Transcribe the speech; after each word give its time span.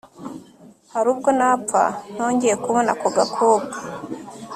harubwo 0.93 1.29
napfa 1.39 1.83
ntongeye 2.13 2.55
kubona 2.63 2.89
ako 2.95 3.07
gakobwa 3.17 3.77